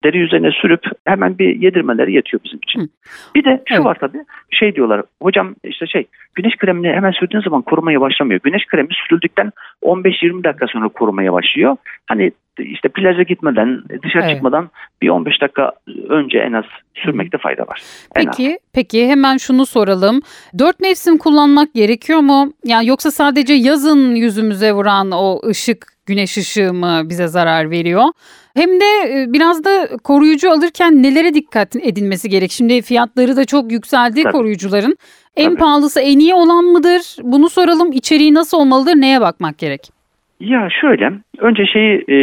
deri 0.04 0.18
üzerine 0.18 0.50
sürüp 0.50 0.80
hemen 1.04 1.38
bir 1.38 1.56
yedirmeleri 1.56 2.12
yetiyor 2.12 2.40
bizim 2.44 2.58
için. 2.62 2.80
Hı. 2.80 2.86
Bir 3.34 3.44
de 3.44 3.62
şu 3.68 3.74
Evet. 3.74 3.84
var 3.84 3.96
tabii 4.00 4.18
şey 4.50 4.74
diyorlar 4.74 5.02
hocam 5.22 5.54
işte 5.64 5.86
şey 5.86 6.06
güneş 6.34 6.56
kremini 6.56 6.88
hemen 6.92 7.10
sürdüğün 7.10 7.40
zaman 7.40 7.62
korumaya 7.62 8.00
başlamıyor. 8.00 8.40
Güneş 8.44 8.66
kremi 8.66 8.88
sürüldükten 9.08 9.52
15-20 9.82 10.44
dakika 10.44 10.66
sonra 10.66 10.88
korumaya 10.88 11.32
başlıyor. 11.32 11.76
Hani 12.06 12.32
işte 12.58 12.88
plaja 12.88 13.22
gitmeden 13.22 13.82
dışarı 14.02 14.22
Evet. 14.22 14.34
çıkmadan 14.34 14.70
bir 15.02 15.08
15 15.08 15.40
dakika 15.42 15.72
önce 16.08 16.38
en 16.38 16.52
az 16.52 16.64
sürmekte 16.94 17.38
fayda 17.38 17.62
var. 17.62 17.82
En 18.16 18.26
az. 18.26 18.36
Peki, 18.36 18.58
peki 18.74 19.08
hemen 19.08 19.36
şunu 19.36 19.66
soralım. 19.66 20.20
Dört 20.58 20.80
mevsim 20.80 21.18
kullanmak 21.18 21.74
gerekiyor 21.74 22.20
mu? 22.20 22.52
Yani 22.64 22.88
yoksa 22.88 23.10
sadece 23.10 23.54
yazın 23.54 24.14
yüzümüze 24.14 24.72
vuran 24.72 25.10
o 25.10 25.40
ışık, 25.48 25.86
güneş 26.06 26.36
ışığı 26.38 26.72
mı 26.72 27.02
bize 27.04 27.26
zarar 27.26 27.70
veriyor? 27.70 28.04
Hem 28.56 28.70
de 28.80 28.84
e, 29.08 29.32
biraz 29.32 29.64
da 29.64 29.96
koruyucu 30.04 30.50
alırken 30.50 31.02
nelere 31.02 31.34
dikkat 31.34 31.76
edilmesi 31.76 32.28
gerek? 32.28 32.50
Şimdi 32.50 32.82
fiyatları 32.82 33.36
da 33.36 33.44
çok 33.44 33.72
yükseldi 33.72 34.22
Tabii. 34.22 34.32
koruyucuların. 34.32 34.96
En 35.36 35.50
Tabii. 35.50 35.56
pahalısı 35.56 36.00
en 36.00 36.18
iyi 36.18 36.34
olan 36.34 36.64
mıdır? 36.64 37.16
Bunu 37.22 37.48
soralım. 37.48 37.92
İçeriği 37.92 38.34
nasıl 38.34 38.58
olmalıdır? 38.58 38.94
Neye 38.94 39.20
bakmak 39.20 39.58
gerek? 39.58 39.80
Ya 40.40 40.68
şöyle, 40.80 41.12
önce 41.38 41.66
şeyi 41.66 42.04
e, 42.08 42.18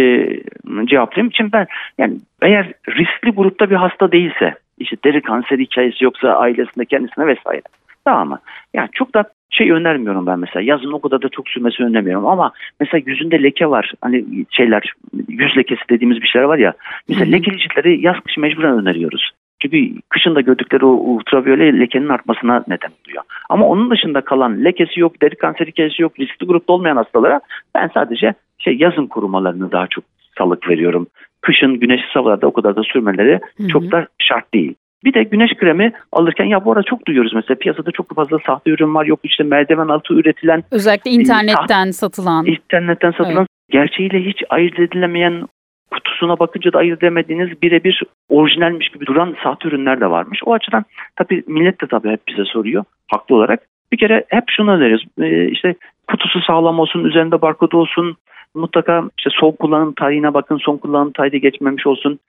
cevaplayayım. 0.86 1.34
Şimdi 1.34 1.52
ben 1.54 1.68
yani 1.98 2.18
eğer 2.42 2.74
riskli 2.90 3.32
grupta 3.32 3.70
bir 3.70 3.76
hasta 3.76 4.12
değilse, 4.12 4.56
işte 4.80 4.96
deri 5.06 5.22
kanseri 5.22 5.62
hikayesi 5.62 6.04
yoksa 6.04 6.30
ailesinde 6.30 6.86
kendisine 6.86 7.28
vesaire. 7.28 7.62
Tamam 8.06 8.30
mı? 8.30 8.40
Yani 8.74 8.90
çok 8.94 9.14
da 9.14 9.24
şey 9.52 9.72
önermiyorum 9.72 10.26
ben 10.26 10.40
mesela. 10.40 10.62
Yazın 10.64 10.92
o 10.92 11.02
kadar 11.02 11.22
da 11.22 11.30
çok 11.30 11.50
sürmesi 11.50 11.84
önermiyorum 11.84 12.28
ama 12.28 12.52
mesela 12.80 13.04
yüzünde 13.06 13.44
leke 13.44 13.70
var. 13.70 13.94
Hani 14.02 14.26
şeyler 14.52 14.94
yüz 15.28 15.58
lekesi 15.58 15.82
dediğimiz 15.90 16.22
bir 16.22 16.28
şeyler 16.28 16.46
var 16.46 16.58
ya. 16.58 16.74
Mesela 17.10 17.26
Hı 17.26 17.30
hı. 17.30 17.34
lekeli 17.34 17.58
ciltleri 17.58 18.02
yaz 18.02 18.16
kış 18.20 18.38
mecburen 18.38 18.80
öneriyoruz. 18.80 19.32
Çünkü 19.62 20.02
kışın 20.10 20.36
da 20.36 20.42
gördükleri 20.42 20.86
o 20.86 20.90
ultraviyole 20.90 21.80
lekenin 21.80 22.10
artmasına 22.10 22.64
neden 22.68 22.90
oluyor. 23.06 23.24
Ama 23.50 23.68
onun 23.68 23.92
dışında 23.92 24.22
kalan 24.22 24.66
lekesi 24.66 25.00
yok, 25.00 25.22
deri 25.22 25.36
kanseri 25.36 25.70
hikayesi 25.72 26.02
yok, 26.02 26.20
riskli 26.20 26.46
grupta 26.46 26.74
olmayan 26.74 26.96
hastalara 26.96 27.42
ben 27.76 27.90
sadece 27.94 28.34
şey 28.60 28.78
yazın 28.78 29.08
korumalarını 29.08 29.72
daha 29.72 29.88
çok 29.88 30.04
salık 30.38 30.70
veriyorum. 30.70 31.08
Kışın 31.42 31.80
güneşli 31.80 32.14
havalarda 32.14 32.48
o 32.48 32.54
kadar 32.54 32.76
da 32.76 32.84
sürmeleri 32.84 33.40
Hı 33.58 33.64
hı. 33.64 33.68
çok 33.68 33.92
da 33.92 34.08
şart 34.20 34.54
değil. 34.54 34.76
Bir 35.04 35.14
de 35.14 35.24
güneş 35.24 35.52
kremi 35.54 35.92
alırken 36.12 36.46
ya 36.46 36.66
bu 36.66 36.72
arada 36.72 36.84
çok 36.84 37.08
duyuyoruz 37.08 37.34
mesela 37.34 37.58
piyasada 37.58 37.92
çok 37.92 38.16
fazla 38.16 38.38
sahte 38.46 38.72
ürün 38.72 38.96
var. 38.96 39.06
Yok 39.06 39.20
işte 39.24 39.44
merdiven 39.44 39.88
altı 39.88 40.14
üretilen 40.14 40.64
Özellikle 40.72 41.12
internetten 41.12 41.92
satılan. 41.92 42.46
internetten 42.46 43.12
satılan 43.12 43.48
gerçeğiyle 43.72 44.20
hiç 44.26 44.44
ayırt 44.50 44.80
edilemeyen 44.80 45.48
kutusuna 45.92 46.40
bakınca 46.40 46.74
da 46.74 46.78
ayırt 46.78 47.04
edemediğiniz 47.04 47.62
birebir 47.62 48.04
orijinalmiş 48.30 48.90
gibi 48.90 49.06
duran 49.06 49.36
sahte 49.44 49.68
ürünler 49.68 50.02
de 50.02 50.10
varmış. 50.10 50.40
O 50.46 50.54
açıdan 50.54 50.86
tabii 51.16 51.44
millet 51.48 51.82
de 51.82 51.88
tabii 51.88 52.10
hep 52.10 52.28
bize 52.28 52.46
soruyor 52.46 52.84
haklı 53.12 53.36
olarak. 53.36 53.60
Bir 53.92 53.98
kere 53.98 54.24
hep 54.28 54.44
şunu 54.50 54.72
öneriyoruz. 54.72 55.06
Ee, 55.22 55.48
işte 55.48 55.76
kutusu 56.08 56.42
sağlam 56.42 56.80
olsun, 56.80 57.04
üzerinde 57.04 57.42
barkodu 57.42 57.78
olsun. 57.78 58.18
Mutlaka 58.56 59.04
işte 59.18 59.30
son 59.34 59.52
kullanım 59.52 59.94
tarihine 59.94 60.34
bakın, 60.34 60.58
son 60.58 60.78
kullanım 60.78 61.12
tarihi 61.12 61.42
geçmemiş 61.42 61.88
olsun. 61.88 62.20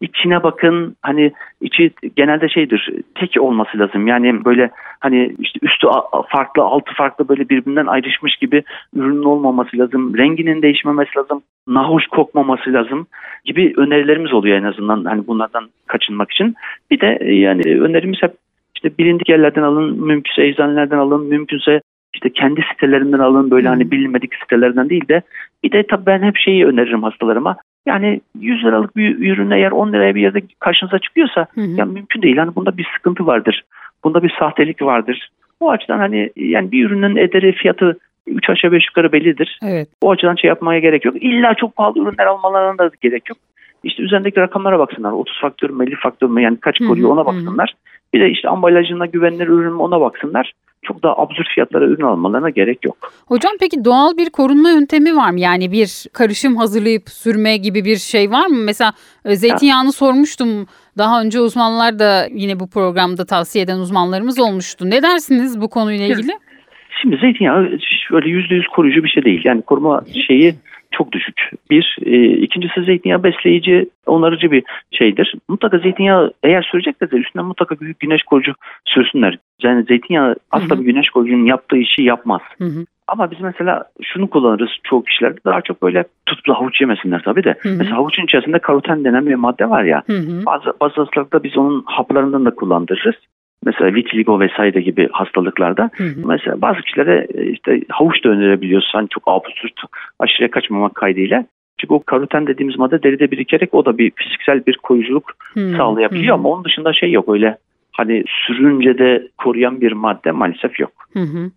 İçine 0.00 0.42
bakın 0.42 0.96
hani 1.02 1.32
içi 1.60 1.90
genelde 2.16 2.48
şeydir 2.48 2.90
tek 3.14 3.40
olması 3.40 3.78
lazım 3.78 4.06
yani 4.06 4.44
böyle 4.44 4.70
hani 5.00 5.34
işte 5.38 5.58
üstü 5.62 5.86
farklı 6.28 6.62
altı 6.62 6.94
farklı 6.94 7.28
böyle 7.28 7.48
birbirinden 7.48 7.86
ayrışmış 7.86 8.36
gibi 8.36 8.62
ürünün 8.96 9.22
olmaması 9.22 9.78
lazım 9.78 10.18
renginin 10.18 10.62
değişmemesi 10.62 11.10
lazım 11.16 11.42
nahoş 11.66 12.06
kokmaması 12.06 12.72
lazım 12.72 13.06
gibi 13.44 13.74
önerilerimiz 13.76 14.32
oluyor 14.32 14.58
en 14.58 14.64
azından 14.64 15.04
hani 15.04 15.26
bunlardan 15.26 15.68
kaçınmak 15.86 16.32
için 16.32 16.54
bir 16.90 17.00
de 17.00 17.18
e, 17.20 17.34
yani 17.34 17.62
önerimiz 17.62 18.22
hep 18.22 18.32
işte 18.74 18.98
bilindik 18.98 19.28
yerlerden 19.28 19.62
alın 19.62 20.06
mümkünse 20.06 20.46
eczanelerden 20.46 20.98
alın 20.98 21.24
mümkünse 21.24 21.80
işte 22.14 22.30
kendi 22.30 22.62
sitelerinden 22.72 23.18
alın 23.18 23.50
böyle 23.50 23.68
hani 23.68 23.90
bilinmedik 23.90 24.34
sitelerden 24.34 24.88
değil 24.88 25.08
de 25.08 25.22
bir 25.64 25.72
de 25.72 25.86
tabii 25.86 26.06
ben 26.06 26.22
hep 26.22 26.36
şeyi 26.36 26.66
öneririm 26.66 27.02
hastalarıma 27.02 27.56
yani 27.86 28.20
100 28.40 28.64
liralık 28.64 28.96
bir 28.96 29.32
ürün 29.32 29.50
eğer 29.50 29.70
10 29.70 29.92
liraya 29.92 30.14
bir 30.14 30.22
yerde 30.22 30.42
karşınıza 30.58 30.98
çıkıyorsa 30.98 31.46
Hı 31.54 31.60
hı. 31.60 31.70
ya 31.76 31.84
mümkün 31.84 32.22
değil. 32.22 32.36
Hani 32.36 32.54
bunda 32.54 32.76
bir 32.76 32.86
sıkıntı 32.96 33.26
vardır. 33.26 33.64
Bunda 34.04 34.22
bir 34.22 34.34
sahtelik 34.38 34.82
vardır. 34.82 35.28
O 35.60 35.70
açıdan 35.70 35.98
hani 35.98 36.30
yani 36.36 36.72
bir 36.72 36.86
ürünün 36.86 37.16
ederi 37.16 37.52
fiyatı 37.52 37.98
3 38.26 38.50
aşağı 38.50 38.72
5 38.72 38.86
yukarı 38.86 39.12
bellidir. 39.12 39.58
Evet. 39.62 39.88
O 40.00 40.10
açıdan 40.10 40.34
şey 40.34 40.48
yapmaya 40.48 40.80
gerek 40.80 41.04
yok. 41.04 41.22
İlla 41.22 41.54
çok 41.54 41.76
pahalı 41.76 41.98
ürünler 41.98 42.26
almalarına 42.26 42.78
da 42.78 42.90
gerek 43.00 43.28
yok. 43.28 43.38
İşte 43.84 44.02
üzerindeki 44.02 44.40
rakamlara 44.40 44.78
baksınlar. 44.78 45.12
30 45.12 45.40
faktör 45.40 45.70
mü 45.70 45.84
50 45.84 45.96
faktör 45.96 46.28
mü 46.28 46.42
yani 46.42 46.56
kaç 46.60 46.78
koruyor 46.78 47.10
ona 47.10 47.20
hı 47.20 47.22
hı. 47.22 47.26
baksınlar. 47.26 47.74
Bir 48.14 48.20
de 48.20 48.30
işte 48.30 48.48
ambalajına 48.48 49.06
güvenilir 49.06 49.46
ürün 49.46 49.72
mü 49.72 49.78
ona 49.78 50.00
baksınlar. 50.00 50.52
Çok 50.84 51.02
daha 51.02 51.16
absürt 51.16 51.48
fiyatlara 51.54 51.84
ürün 51.84 52.04
almalarına 52.04 52.50
gerek 52.50 52.84
yok. 52.84 53.12
Hocam 53.26 53.52
peki 53.60 53.84
doğal 53.84 54.16
bir 54.16 54.30
korunma 54.30 54.70
yöntemi 54.70 55.16
var 55.16 55.30
mı? 55.30 55.40
Yani 55.40 55.72
bir 55.72 56.06
karışım 56.12 56.56
hazırlayıp 56.56 57.08
sürme 57.08 57.56
gibi 57.56 57.84
bir 57.84 57.96
şey 57.96 58.30
var 58.30 58.46
mı? 58.46 58.56
Mesela 58.64 58.92
e, 59.24 59.36
zeytinyağını 59.36 59.92
sormuştum. 59.92 60.66
Daha 60.98 61.22
önce 61.22 61.40
uzmanlar 61.40 61.98
da 61.98 62.26
yine 62.32 62.60
bu 62.60 62.70
programda 62.70 63.24
tavsiye 63.24 63.64
eden 63.64 63.78
uzmanlarımız 63.78 64.40
olmuştu. 64.40 64.90
Ne 64.90 65.02
dersiniz 65.02 65.60
bu 65.60 65.70
konuyla 65.70 66.06
ilgili? 66.06 66.32
Şimdi 67.02 67.16
zeytinyağı 67.16 67.68
öyle 68.12 68.28
yüzde 68.28 68.54
yüz 68.54 68.66
koruyucu 68.66 69.04
bir 69.04 69.08
şey 69.08 69.24
değil. 69.24 69.40
Yani 69.44 69.62
koruma 69.62 70.04
şeyi 70.26 70.54
çok 70.92 71.12
düşük. 71.12 71.50
Bir, 71.70 71.96
e, 72.06 72.24
ikincisi 72.24 72.82
zeytinyağı 72.82 73.22
besleyici, 73.22 73.88
onarıcı 74.06 74.50
bir 74.50 74.62
şeydir. 74.92 75.34
Mutlaka 75.48 75.78
zeytinyağı 75.78 76.32
eğer 76.42 76.62
süreceklerse 76.70 77.16
üstünden 77.16 77.46
mutlaka 77.46 77.80
büyük 77.80 78.00
güneş 78.00 78.22
koruyucu 78.22 78.52
sürsünler. 78.84 79.38
Yani 79.62 79.84
zeytinyağı 79.84 80.36
asla 80.50 80.80
bir 80.80 80.84
güneş 80.84 81.10
koruyucunun 81.10 81.44
yaptığı 81.44 81.76
işi 81.76 82.02
yapmaz. 82.02 82.40
Hı 82.58 82.64
hı. 82.64 82.84
Ama 83.08 83.30
biz 83.30 83.40
mesela 83.40 83.84
şunu 84.02 84.30
kullanırız 84.30 84.70
çoğu 84.82 85.04
kişiler 85.04 85.34
daha 85.44 85.60
çok 85.60 85.82
böyle 85.82 86.04
tutup 86.26 86.56
havuç 86.56 86.80
yemesinler 86.80 87.22
tabii 87.24 87.44
de. 87.44 87.54
Hı 87.60 87.68
hı. 87.68 87.74
Mesela 87.78 87.96
havuçun 87.96 88.24
içerisinde 88.24 88.58
karoten 88.58 89.04
denen 89.04 89.26
bir 89.26 89.34
madde 89.34 89.70
var 89.70 89.84
ya. 89.84 90.02
Hı 90.06 90.12
hı. 90.12 90.46
Bazı, 90.46 90.64
bazı 90.80 90.94
hastalıklarda 90.94 91.44
biz 91.44 91.58
onun 91.58 91.82
haplarından 91.86 92.44
da 92.44 92.54
kullandırırız. 92.54 93.14
Mesela 93.64 93.94
vitiligo 93.94 94.40
vesaire 94.40 94.80
gibi 94.80 95.08
hastalıklarda. 95.12 95.90
Hı 95.94 96.04
hı. 96.04 96.26
Mesela 96.26 96.60
bazı 96.62 96.80
kişilere 96.80 97.26
e, 97.34 97.46
işte 97.46 97.80
havuç 97.88 98.24
da 98.24 98.28
önerebiliyoruz. 98.28 98.90
Hani 98.92 99.08
çok 99.08 99.22
absürt 99.26 99.80
aşırıya 100.18 100.50
kaçmamak 100.50 100.94
kaydıyla. 100.94 101.44
Çünkü 101.80 101.94
o 101.94 102.02
karoten 102.02 102.46
dediğimiz 102.46 102.78
madde 102.78 103.02
deride 103.02 103.30
birikerek 103.30 103.74
o 103.74 103.84
da 103.84 103.98
bir 103.98 104.12
fiziksel 104.16 104.66
bir 104.66 104.76
koruyuculuk 104.76 105.32
Hı. 105.54 105.74
sağlayabiliyor 105.76 106.36
Hı. 106.36 106.40
ama 106.40 106.48
onun 106.48 106.64
dışında 106.64 106.92
şey 106.92 107.12
yok 107.12 107.28
öyle 107.28 107.58
hani 107.92 108.24
sürünce 108.46 108.98
de 108.98 109.28
koruyan 109.38 109.80
bir 109.80 109.92
madde 109.92 110.30
maalesef 110.30 110.80
yok. 110.80 110.92
Hı 111.12 111.22
hı. 111.22 111.50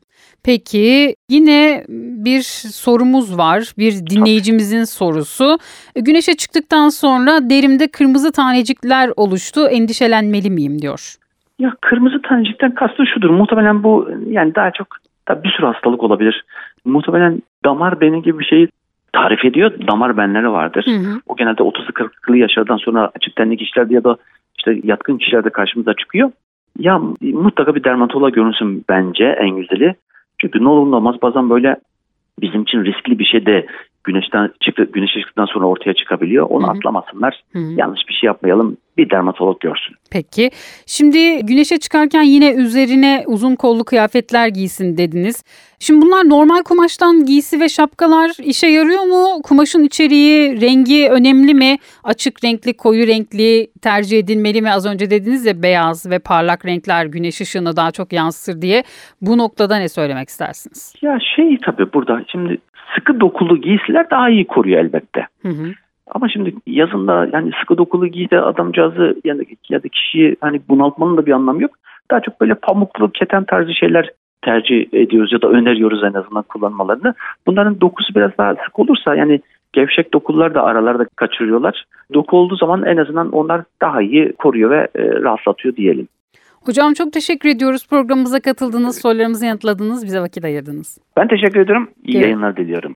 Peki 0.43 1.15
yine 1.29 1.83
bir 2.25 2.41
sorumuz 2.71 3.37
var. 3.37 3.73
Bir 3.77 3.91
dinleyicimizin 3.91 4.83
sorusu. 4.83 5.57
Güneşe 5.95 6.33
çıktıktan 6.33 6.89
sonra 6.89 7.49
derimde 7.49 7.87
kırmızı 7.87 8.31
tanecikler 8.31 9.11
oluştu. 9.15 9.67
Endişelenmeli 9.67 10.49
miyim 10.49 10.81
diyor. 10.81 11.15
Ya 11.59 11.75
kırmızı 11.81 12.21
tanecikten 12.21 12.75
kastı 12.75 13.05
şudur. 13.05 13.29
Muhtemelen 13.29 13.83
bu 13.83 14.09
yani 14.27 14.55
daha 14.55 14.71
çok 14.71 14.87
da 15.27 15.43
bir 15.43 15.49
sürü 15.49 15.65
hastalık 15.65 16.03
olabilir. 16.03 16.45
Muhtemelen 16.85 17.41
damar 17.65 18.01
beni 18.01 18.21
gibi 18.21 18.39
bir 18.39 18.45
şeyi 18.45 18.67
tarif 19.13 19.45
ediyor. 19.45 19.71
Damar 19.87 20.17
benleri 20.17 20.51
vardır. 20.51 20.85
Hı 20.85 20.91
hı. 20.91 21.19
O 21.27 21.35
genelde 21.35 21.63
30'lu 21.63 21.89
40'lı 21.89 22.37
yaşlardan 22.37 22.77
sonra 22.77 23.11
açık 23.15 23.35
tenli 23.35 23.57
kişilerde 23.57 23.93
ya 23.93 24.03
da 24.03 24.17
işte 24.57 24.79
yatkın 24.83 25.17
kişilerde 25.17 25.49
karşımıza 25.49 25.93
çıkıyor. 25.93 26.31
Ya 26.79 27.01
mutlaka 27.21 27.75
bir 27.75 27.83
dermatoloğa 27.83 28.29
görünsün 28.29 28.85
bence 28.89 29.25
en 29.25 29.49
güzeli. 29.49 29.95
Çünkü 30.41 30.63
ne 30.63 30.69
olur 30.69 30.91
ne 30.91 30.95
olmaz 30.95 31.15
bazen 31.21 31.49
böyle 31.49 31.75
bizim 32.41 32.61
için 32.61 32.85
riskli 32.85 33.19
bir 33.19 33.25
şey 33.25 33.45
de 33.45 33.65
güneşten 34.05 34.49
çıktı, 34.61 34.89
güneşe 34.93 35.19
çıktıktan 35.19 35.45
sonra 35.45 35.65
ortaya 35.65 35.93
çıkabiliyor. 35.93 36.47
Onu 36.49 36.63
Hı 36.63 36.67
hı. 36.67 36.71
atlamasınlar. 36.71 37.43
Hı 37.53 37.59
hı. 37.59 37.73
Yanlış 37.77 38.01
bir 38.09 38.13
şey 38.13 38.27
yapmayalım. 38.27 38.77
Bir 38.97 39.09
dermatolog 39.09 39.59
görsün. 39.59 39.95
Peki. 40.11 40.49
Şimdi 40.85 41.45
güneşe 41.45 41.77
çıkarken 41.77 42.21
yine 42.21 42.53
üzerine 42.53 43.23
uzun 43.27 43.55
kollu 43.55 43.83
kıyafetler 43.83 44.47
giysin 44.47 44.97
dediniz. 44.97 45.43
Şimdi 45.79 46.05
bunlar 46.05 46.29
normal 46.29 46.63
kumaştan 46.63 47.25
giysi 47.25 47.59
ve 47.59 47.69
şapkalar 47.69 48.31
işe 48.43 48.67
yarıyor 48.67 49.03
mu? 49.03 49.41
Kumaşın 49.43 49.83
içeriği, 49.83 50.61
rengi 50.61 51.09
önemli 51.09 51.53
mi? 51.53 51.77
Açık 52.03 52.43
renkli, 52.43 52.77
koyu 52.77 53.07
renkli 53.07 53.67
tercih 53.81 54.19
edilmeli 54.19 54.61
mi? 54.61 54.71
Az 54.71 54.85
önce 54.85 55.09
dediniz 55.09 55.45
ya 55.45 55.63
beyaz 55.63 56.09
ve 56.09 56.19
parlak 56.19 56.65
renkler 56.65 57.05
güneş 57.05 57.41
ışığını 57.41 57.75
daha 57.75 57.91
çok 57.91 58.13
yansıtır 58.13 58.61
diye. 58.61 58.83
Bu 59.21 59.37
noktada 59.37 59.77
ne 59.77 59.89
söylemek 59.89 60.29
istersiniz? 60.29 60.93
Ya 61.01 61.17
şey 61.35 61.57
tabii 61.65 61.93
burada 61.93 62.21
şimdi 62.31 62.57
sıkı 62.95 63.19
dokulu 63.19 63.57
giysiler 63.57 64.09
daha 64.09 64.29
iyi 64.29 64.47
koruyor 64.47 64.79
elbette. 64.79 65.27
Hı 65.41 65.49
hı. 65.49 65.71
Ama 66.11 66.29
şimdi 66.29 66.53
yazında 66.67 67.27
yani 67.33 67.51
sıkı 67.59 67.77
dokulu 67.77 68.07
giy 68.07 68.29
de 68.29 68.41
adamcağızı 68.41 69.15
yani 69.23 69.45
ya 69.69 69.83
da 69.83 69.87
kişiyi 69.87 70.35
hani 70.41 70.61
bunaltmanın 70.69 71.17
da 71.17 71.25
bir 71.25 71.31
anlamı 71.31 71.61
yok. 71.61 71.71
Daha 72.11 72.19
çok 72.19 72.41
böyle 72.41 72.53
pamuklu 72.53 73.11
keten 73.11 73.43
tarzı 73.43 73.73
şeyler 73.73 74.09
tercih 74.41 74.93
ediyoruz 74.93 75.33
ya 75.33 75.41
da 75.41 75.47
öneriyoruz 75.47 76.03
en 76.03 76.13
azından 76.13 76.43
kullanmalarını. 76.43 77.13
Bunların 77.47 77.81
dokusu 77.81 78.15
biraz 78.15 78.31
daha 78.37 78.55
sık 78.55 78.79
olursa 78.79 79.15
yani 79.15 79.41
gevşek 79.73 80.13
dokular 80.13 80.53
da 80.53 80.63
aralarda 80.63 81.05
kaçırıyorlar. 81.15 81.83
Doku 82.13 82.37
olduğu 82.37 82.55
zaman 82.55 82.83
en 82.85 82.97
azından 82.97 83.31
onlar 83.31 83.61
daha 83.81 84.01
iyi 84.01 84.33
koruyor 84.33 84.69
ve 84.69 84.87
e, 84.95 85.09
rahatlatıyor 85.09 85.75
diyelim. 85.75 86.07
Hocam 86.65 86.93
çok 86.93 87.13
teşekkür 87.13 87.49
ediyoruz. 87.49 87.87
Programımıza 87.87 88.39
katıldınız, 88.39 89.01
sorularımızı 89.01 89.45
yanıtladınız, 89.45 90.05
bize 90.05 90.21
vakit 90.21 90.45
ayırdınız. 90.45 90.97
Ben 91.17 91.27
teşekkür 91.27 91.59
ediyorum. 91.59 91.89
İyi 92.03 92.15
Evet. 92.17 92.25
yayınlar 92.25 92.57
diliyorum. 92.57 92.95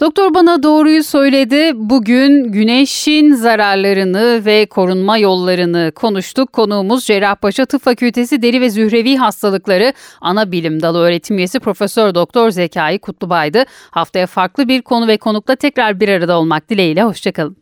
Doktor 0.00 0.34
bana 0.34 0.62
doğruyu 0.62 1.04
söyledi. 1.04 1.72
Bugün 1.74 2.52
güneşin 2.52 3.32
zararlarını 3.32 4.42
ve 4.46 4.66
korunma 4.66 5.18
yollarını 5.18 5.92
konuştuk. 5.94 6.52
Konuğumuz 6.52 7.04
Cerrahpaşa 7.04 7.66
Tıp 7.66 7.82
Fakültesi 7.82 8.42
Deri 8.42 8.60
ve 8.60 8.70
Zührevi 8.70 9.16
Hastalıkları 9.16 9.92
Ana 10.20 10.52
Bilim 10.52 10.82
Dalı 10.82 10.98
öğretim 10.98 11.38
üyesi 11.38 11.60
Profesör 11.60 12.14
Doktor 12.14 12.50
Zekai 12.50 12.98
Kutlubay'dı. 12.98 13.64
Haftaya 13.90 14.26
farklı 14.26 14.68
bir 14.68 14.82
konu 14.82 15.08
ve 15.08 15.16
konukla 15.16 15.56
tekrar 15.56 16.00
bir 16.00 16.08
arada 16.08 16.38
olmak 16.38 16.70
dileğiyle. 16.70 17.02
Hoşçakalın. 17.02 17.61